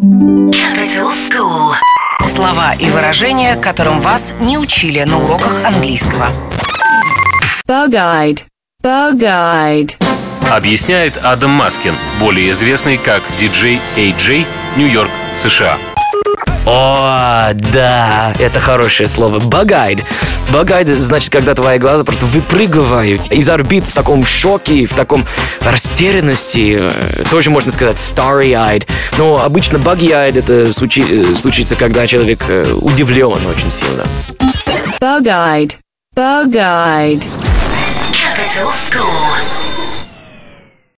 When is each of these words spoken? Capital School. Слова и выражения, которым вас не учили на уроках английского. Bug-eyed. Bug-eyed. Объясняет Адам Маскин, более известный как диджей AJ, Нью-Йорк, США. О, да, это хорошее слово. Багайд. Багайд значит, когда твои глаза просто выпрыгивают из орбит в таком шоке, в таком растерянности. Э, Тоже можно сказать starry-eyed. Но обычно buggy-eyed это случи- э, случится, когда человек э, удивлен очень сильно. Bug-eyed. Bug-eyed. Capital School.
Capital 0.00 1.12
School. 1.12 1.74
Слова 2.26 2.72
и 2.72 2.88
выражения, 2.88 3.54
которым 3.56 4.00
вас 4.00 4.32
не 4.40 4.56
учили 4.56 5.02
на 5.02 5.18
уроках 5.22 5.62
английского. 5.62 6.28
Bug-eyed. 7.68 8.44
Bug-eyed. 8.82 10.02
Объясняет 10.48 11.18
Адам 11.22 11.50
Маскин, 11.50 11.92
более 12.18 12.52
известный 12.52 12.96
как 12.96 13.22
диджей 13.38 13.78
AJ, 13.96 14.46
Нью-Йорк, 14.78 15.10
США. 15.36 15.76
О, 16.66 17.52
да, 17.54 18.32
это 18.38 18.58
хорошее 18.60 19.08
слово. 19.08 19.38
Багайд. 19.40 20.04
Багайд 20.52 20.88
значит, 21.00 21.30
когда 21.30 21.54
твои 21.54 21.78
глаза 21.78 22.04
просто 22.04 22.26
выпрыгивают 22.26 23.30
из 23.32 23.48
орбит 23.48 23.84
в 23.84 23.92
таком 23.92 24.24
шоке, 24.26 24.84
в 24.84 24.92
таком 24.94 25.24
растерянности. 25.62 26.78
Э, 26.80 27.24
Тоже 27.30 27.50
можно 27.50 27.70
сказать 27.72 27.96
starry-eyed. 27.96 28.86
Но 29.16 29.42
обычно 29.42 29.78
buggy-eyed 29.78 30.38
это 30.38 30.70
случи- 30.72 31.32
э, 31.32 31.36
случится, 31.36 31.76
когда 31.76 32.06
человек 32.06 32.44
э, 32.48 32.62
удивлен 32.72 33.46
очень 33.46 33.70
сильно. 33.70 34.04
Bug-eyed. 35.00 35.76
Bug-eyed. 36.14 37.22
Capital 38.12 38.70
School. 38.74 39.69